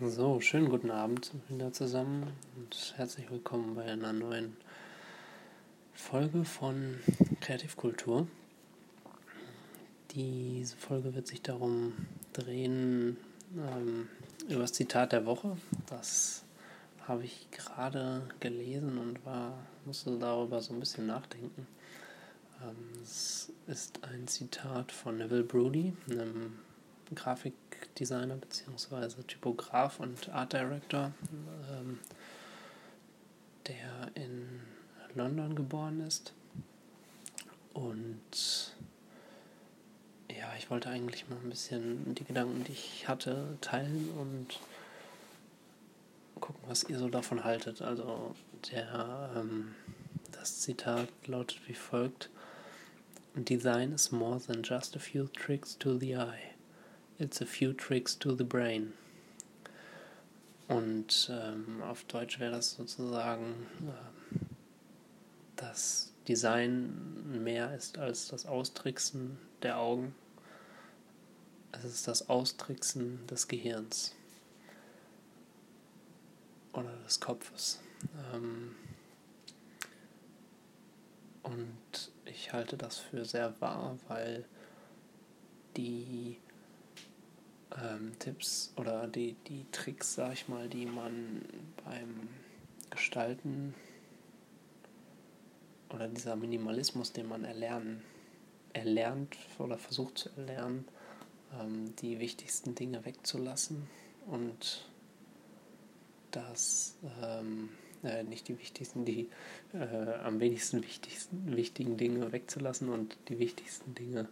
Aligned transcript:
So, 0.00 0.40
schönen 0.40 0.68
guten 0.68 0.92
Abend 0.92 1.32
wieder 1.48 1.72
zusammen 1.72 2.32
und 2.54 2.94
herzlich 2.96 3.28
willkommen 3.32 3.74
bei 3.74 3.82
einer 3.82 4.12
neuen 4.12 4.56
Folge 5.92 6.44
von 6.44 7.00
Kreativkultur. 7.40 8.28
Diese 10.12 10.76
Folge 10.76 11.16
wird 11.16 11.26
sich 11.26 11.42
darum 11.42 11.94
drehen, 12.32 13.16
ähm, 13.56 14.08
über 14.48 14.60
das 14.60 14.72
Zitat 14.72 15.10
der 15.10 15.26
Woche. 15.26 15.56
Das 15.86 16.44
habe 17.08 17.24
ich 17.24 17.50
gerade 17.50 18.22
gelesen 18.38 18.98
und 18.98 19.26
war, 19.26 19.58
musste 19.84 20.16
darüber 20.16 20.60
so 20.60 20.74
ein 20.74 20.78
bisschen 20.78 21.08
nachdenken. 21.08 21.66
Ähm, 22.62 23.02
es 23.02 23.50
ist 23.66 24.04
ein 24.04 24.28
Zitat 24.28 24.92
von 24.92 25.18
Neville 25.18 25.42
Brody, 25.42 25.92
einem 26.08 26.56
Grafikdesigner 27.14 28.36
bzw. 28.36 29.22
Typograf 29.22 30.00
und 30.00 30.28
Art 30.30 30.52
Director, 30.52 31.12
ähm, 31.70 31.98
der 33.66 34.10
in 34.14 34.60
London 35.14 35.54
geboren 35.54 36.00
ist. 36.00 36.32
Und 37.74 38.74
ja, 40.30 40.52
ich 40.58 40.70
wollte 40.70 40.88
eigentlich 40.88 41.28
mal 41.28 41.38
ein 41.42 41.50
bisschen 41.50 42.14
die 42.14 42.24
Gedanken, 42.24 42.64
die 42.64 42.72
ich 42.72 43.08
hatte, 43.08 43.56
teilen 43.60 44.10
und 44.18 44.60
gucken, 46.40 46.62
was 46.68 46.84
ihr 46.84 46.98
so 46.98 47.08
davon 47.08 47.44
haltet. 47.44 47.82
Also 47.82 48.34
der 48.72 49.30
ähm, 49.36 49.74
das 50.32 50.60
Zitat 50.60 51.08
lautet 51.26 51.60
wie 51.66 51.74
folgt: 51.74 52.30
Design 53.34 53.92
is 53.92 54.12
more 54.12 54.40
than 54.40 54.62
just 54.62 54.96
a 54.96 55.00
few 55.00 55.28
tricks 55.28 55.76
to 55.78 55.98
the 55.98 56.16
eye. 56.16 56.57
It's 57.20 57.40
a 57.40 57.46
few 57.46 57.72
tricks 57.72 58.16
to 58.18 58.36
the 58.36 58.44
brain. 58.44 58.92
Und 60.68 61.30
ähm, 61.32 61.82
auf 61.82 62.04
Deutsch 62.04 62.38
wäre 62.38 62.52
das 62.52 62.74
sozusagen, 62.74 63.66
äh, 63.80 64.38
dass 65.56 66.12
Design 66.28 67.42
mehr 67.42 67.74
ist 67.74 67.98
als 67.98 68.28
das 68.28 68.46
Austricksen 68.46 69.36
der 69.62 69.78
Augen. 69.78 70.14
Es 71.72 71.84
ist 71.84 72.06
das 72.06 72.28
Austricksen 72.28 73.26
des 73.26 73.48
Gehirns 73.48 74.14
oder 76.72 76.94
des 77.04 77.18
Kopfes. 77.18 77.80
Ähm, 78.32 78.76
und 81.42 82.12
ich 82.26 82.52
halte 82.52 82.76
das 82.76 82.98
für 82.98 83.24
sehr 83.24 83.60
wahr, 83.60 83.98
weil 84.06 84.44
die 85.76 86.36
ähm, 87.82 88.12
Tipps 88.18 88.72
oder 88.76 89.06
die, 89.06 89.34
die 89.46 89.66
Tricks, 89.72 90.14
sag 90.14 90.32
ich 90.32 90.48
mal, 90.48 90.68
die 90.68 90.86
man 90.86 91.42
beim 91.84 92.28
Gestalten 92.90 93.74
oder 95.90 96.08
dieser 96.08 96.36
Minimalismus, 96.36 97.12
den 97.12 97.28
man 97.28 97.44
erlernen, 97.44 98.02
erlernt 98.72 99.36
oder 99.58 99.78
versucht 99.78 100.18
zu 100.18 100.30
erlernen, 100.36 100.86
ähm, 101.58 101.94
die 101.96 102.18
wichtigsten 102.18 102.74
Dinge 102.74 103.04
wegzulassen 103.04 103.88
und 104.26 104.86
das 106.30 106.96
ähm, 107.22 107.70
äh, 108.02 108.22
nicht 108.22 108.48
die 108.48 108.58
wichtigsten, 108.58 109.04
die 109.04 109.28
äh, 109.72 110.14
am 110.22 110.40
wenigsten 110.40 110.82
wichtigsten, 110.82 111.56
wichtigen 111.56 111.96
Dinge 111.96 112.30
wegzulassen 112.32 112.90
und 112.90 113.16
die 113.28 113.38
wichtigsten 113.38 113.94
Dinge 113.94 114.28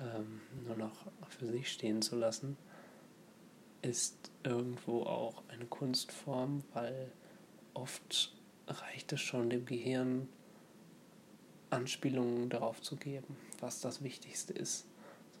ähm, 0.00 0.40
nur 0.66 0.76
noch 0.76 1.06
für 1.28 1.46
sich 1.46 1.70
stehen 1.70 2.02
zu 2.02 2.16
lassen, 2.16 2.56
ist 3.82 4.30
irgendwo 4.44 5.02
auch 5.02 5.42
eine 5.48 5.66
Kunstform, 5.66 6.62
weil 6.72 7.12
oft 7.74 8.32
reicht 8.66 9.12
es 9.12 9.20
schon 9.20 9.50
dem 9.50 9.66
Gehirn, 9.66 10.28
Anspielungen 11.70 12.48
darauf 12.48 12.82
zu 12.82 12.96
geben, 12.96 13.36
was 13.60 13.80
das 13.80 14.02
Wichtigste 14.02 14.52
ist, 14.52 14.84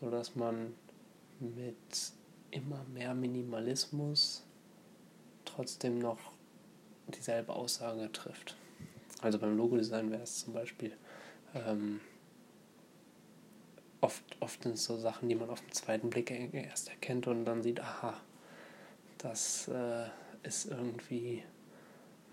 sodass 0.00 0.34
man 0.34 0.74
mit 1.40 2.12
immer 2.50 2.84
mehr 2.94 3.14
Minimalismus 3.14 4.44
trotzdem 5.44 5.98
noch 5.98 6.18
dieselbe 7.08 7.54
Aussage 7.54 8.10
trifft. 8.12 8.56
Also 9.20 9.38
beim 9.38 9.56
Logodesign 9.56 10.10
wäre 10.10 10.22
es 10.22 10.38
zum 10.38 10.54
Beispiel 10.54 10.96
ähm, 11.54 12.00
oft, 14.00 14.24
oft 14.40 14.62
sind 14.62 14.74
es 14.74 14.84
so 14.84 14.96
Sachen, 14.98 15.28
die 15.28 15.34
man 15.34 15.50
auf 15.50 15.60
den 15.60 15.72
zweiten 15.72 16.10
Blick 16.10 16.30
erst 16.30 16.88
erkennt 16.88 17.26
und 17.26 17.44
dann 17.44 17.62
sieht, 17.62 17.80
aha, 17.80 18.20
das 19.22 19.68
äh, 19.68 20.06
ist 20.42 20.66
irgendwie 20.66 21.42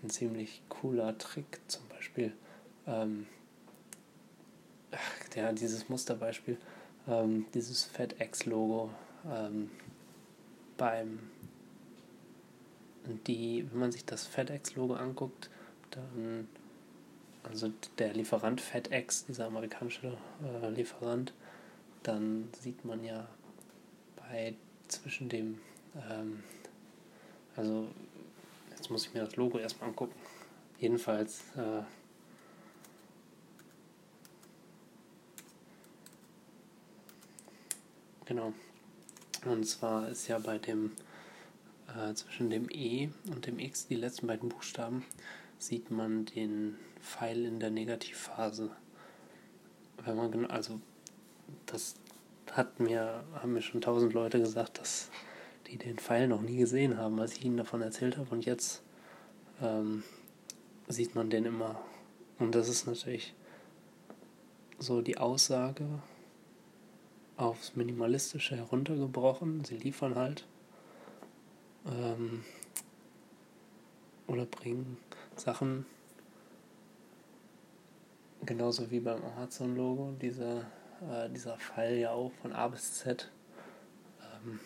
ein 0.02 0.10
ziemlich 0.10 0.62
cooler 0.68 1.16
Trick. 1.18 1.60
Zum 1.68 1.86
Beispiel, 1.88 2.32
ähm, 2.86 3.26
ja, 5.34 5.52
dieses 5.52 5.88
Musterbeispiel, 5.88 6.58
ähm, 7.08 7.46
dieses 7.54 7.84
FedEx-Logo 7.84 8.90
ähm, 9.30 9.70
beim 10.76 11.30
die, 13.26 13.66
wenn 13.70 13.80
man 13.80 13.92
sich 13.92 14.04
das 14.04 14.26
FedEx-Logo 14.26 14.94
anguckt, 14.94 15.50
dann, 15.90 16.48
also 17.42 17.72
der 17.98 18.12
Lieferant 18.12 18.60
FedEx, 18.60 19.26
dieser 19.26 19.46
amerikanische 19.46 20.16
äh, 20.44 20.68
Lieferant, 20.70 21.32
dann 22.02 22.48
sieht 22.58 22.84
man 22.84 23.04
ja 23.04 23.26
bei 24.16 24.54
zwischen 24.88 25.28
dem, 25.28 25.60
ähm, 26.10 26.42
also 27.56 27.88
jetzt 28.70 28.90
muss 28.90 29.06
ich 29.06 29.14
mir 29.14 29.24
das 29.24 29.36
Logo 29.36 29.58
erstmal 29.58 29.90
angucken. 29.90 30.14
Jedenfalls, 30.78 31.42
äh, 31.56 31.82
genau. 38.24 38.52
Und 39.44 39.64
zwar 39.66 40.08
ist 40.08 40.28
ja 40.28 40.38
bei 40.38 40.58
dem 40.58 40.92
äh, 41.88 42.14
zwischen 42.14 42.50
dem 42.50 42.68
E 42.70 43.10
und 43.26 43.46
dem 43.46 43.58
X, 43.58 43.86
die 43.86 43.96
letzten 43.96 44.26
beiden 44.26 44.48
Buchstaben, 44.48 45.04
sieht 45.58 45.90
man 45.90 46.24
den 46.24 46.76
Pfeil 47.00 47.44
in 47.44 47.60
der 47.60 47.70
Negativphase. 47.70 48.70
Wenn 50.04 50.16
man 50.16 50.46
also 50.46 50.80
das 51.66 51.96
hat 52.52 52.80
mir, 52.80 53.24
haben 53.34 53.52
mir 53.52 53.62
schon 53.62 53.80
tausend 53.80 54.12
Leute 54.12 54.40
gesagt, 54.40 54.78
dass 54.78 55.10
die 55.70 55.78
den 55.78 55.98
Pfeil 55.98 56.28
noch 56.28 56.42
nie 56.42 56.56
gesehen 56.56 56.98
haben, 56.98 57.20
als 57.20 57.36
ich 57.36 57.44
ihnen 57.44 57.56
davon 57.56 57.82
erzählt 57.82 58.16
habe. 58.16 58.30
Und 58.30 58.44
jetzt 58.44 58.82
ähm, 59.62 60.02
sieht 60.88 61.14
man 61.14 61.30
den 61.30 61.44
immer. 61.44 61.80
Und 62.38 62.54
das 62.54 62.68
ist 62.68 62.86
natürlich 62.86 63.34
so 64.78 65.02
die 65.02 65.18
Aussage 65.18 65.86
aufs 67.36 67.76
Minimalistische 67.76 68.56
heruntergebrochen. 68.56 69.64
Sie 69.64 69.76
liefern 69.76 70.14
halt 70.14 70.46
ähm, 71.86 72.44
oder 74.26 74.46
bringen 74.46 74.96
Sachen 75.36 75.86
genauso 78.44 78.90
wie 78.90 79.00
beim 79.00 79.22
Amazon-Logo, 79.22 80.14
diese, 80.20 80.66
äh, 81.10 81.28
dieser 81.30 81.58
Fall 81.58 81.96
ja 81.96 82.10
auch 82.10 82.32
von 82.40 82.52
A 82.52 82.68
bis 82.68 82.94
Z 82.94 83.30
ähm, 84.20 84.60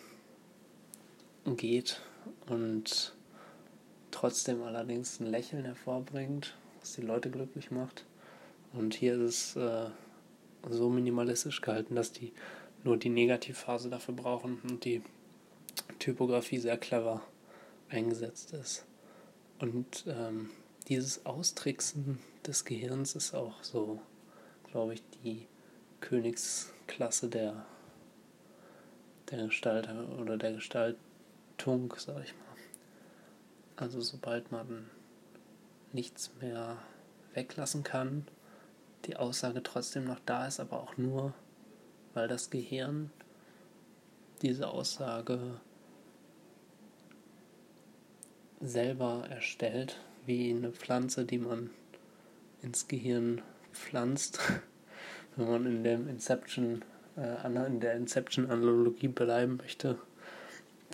geht 1.45 2.01
und 2.47 3.15
trotzdem 4.11 4.63
allerdings 4.63 5.19
ein 5.19 5.27
Lächeln 5.27 5.65
hervorbringt, 5.65 6.55
was 6.79 6.93
die 6.93 7.01
Leute 7.01 7.29
glücklich 7.29 7.71
macht. 7.71 8.05
Und 8.73 8.95
hier 8.95 9.15
ist 9.21 9.55
es 9.55 9.55
äh, 9.55 9.89
so 10.69 10.89
minimalistisch 10.89 11.61
gehalten, 11.61 11.95
dass 11.95 12.11
die 12.11 12.33
nur 12.83 12.97
die 12.97 13.09
Negativphase 13.09 13.89
dafür 13.89 14.15
brauchen 14.15 14.59
und 14.67 14.85
die 14.85 15.01
Typografie 15.99 16.57
sehr 16.57 16.77
clever 16.77 17.21
eingesetzt 17.89 18.53
ist. 18.53 18.85
Und 19.59 20.05
ähm, 20.07 20.49
dieses 20.87 21.25
Austricksen 21.25 22.19
des 22.45 22.65
Gehirns 22.65 23.15
ist 23.15 23.33
auch 23.33 23.63
so, 23.63 23.99
glaube 24.71 24.95
ich, 24.95 25.03
die 25.23 25.47
Königsklasse 26.01 27.29
der, 27.29 27.65
der 29.31 29.45
Gestalter 29.45 30.07
oder 30.19 30.37
der 30.37 30.53
Gestaltung, 31.55 31.93
sag 31.97 32.23
ich 32.23 32.33
mal. 32.33 32.41
Also 33.75 34.01
sobald 34.01 34.51
man 34.51 34.89
nichts 35.93 36.31
mehr 36.41 36.77
weglassen 37.33 37.83
kann, 37.83 38.27
die 39.05 39.17
Aussage 39.17 39.61
trotzdem 39.63 40.05
noch 40.05 40.19
da 40.25 40.47
ist, 40.47 40.59
aber 40.59 40.81
auch 40.81 40.97
nur, 40.97 41.33
weil 42.13 42.27
das 42.27 42.49
Gehirn 42.49 43.11
diese 44.41 44.67
Aussage 44.67 45.59
selber 48.61 49.25
erstellt, 49.29 49.99
wie 50.25 50.51
eine 50.51 50.71
Pflanze, 50.71 51.25
die 51.25 51.37
man 51.37 51.69
ins 52.61 52.87
Gehirn 52.87 53.41
pflanzt, 53.73 54.39
wenn 55.35 55.49
man 55.49 55.65
in 55.65 55.83
dem 55.83 56.07
Inception, 56.07 56.83
äh, 57.17 57.45
in 57.45 57.79
der 57.79 57.95
Inception-Analogie 57.95 59.09
bleiben 59.09 59.57
möchte, 59.57 59.99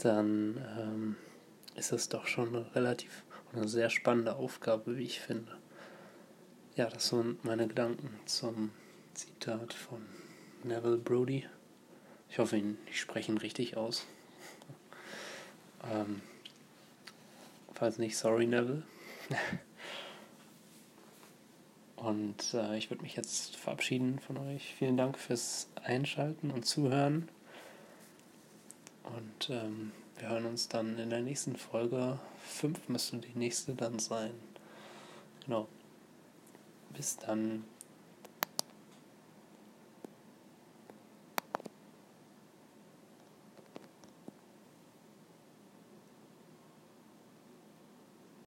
dann 0.06 0.57
ähm, 0.77 1.15
ist 1.75 1.92
es 1.92 2.09
doch 2.09 2.27
schon 2.27 2.50
eine 2.50 2.75
relativ 2.75 3.24
eine 3.53 3.68
sehr 3.68 3.89
spannende 3.89 4.36
Aufgabe, 4.36 4.98
wie 4.98 5.03
ich 5.03 5.19
finde. 5.19 5.57
Ja, 6.75 6.88
das 6.88 7.09
sind 7.09 7.44
meine 7.44 7.68
Gedanken 7.68 8.18
zum 8.25 8.71
Zitat 9.13 9.74
von 9.74 10.01
Neville 10.63 10.98
Brody. 10.98 11.45
Ich 12.30 12.39
hoffe, 12.39 12.62
ich 12.89 13.00
spreche 13.00 13.31
ihn 13.31 13.38
richtig 13.38 13.75
aus. 13.75 14.06
ähm, 15.92 16.21
falls 17.74 17.97
nicht, 17.97 18.18
sorry 18.18 18.47
Neville. 18.47 18.83
Und 21.97 22.54
äh, 22.54 22.77
ich 22.77 22.89
würde 22.89 23.04
mich 23.04 23.15
jetzt 23.15 23.57
verabschieden 23.57 24.19
von 24.19 24.38
euch. 24.38 24.74
Vielen 24.75 24.97
Dank 24.97 25.19
fürs 25.19 25.69
Einschalten 25.83 26.50
und 26.50 26.65
Zuhören. 26.65 27.30
Und 29.03 29.50
ähm, 29.50 29.92
wir 30.18 30.30
hören 30.30 30.45
uns 30.45 30.68
dann 30.68 30.98
in 31.00 31.09
der 31.09 31.21
nächsten 31.21 31.56
Folge. 31.56 32.19
Fünf 32.45 32.88
müsste 32.88 33.18
die 33.18 33.38
nächste 33.38 33.74
dann 33.74 34.00
sein. 34.00 34.31
Genau. 35.45 35.68
Bis 36.95 37.18
dann. 37.18 37.63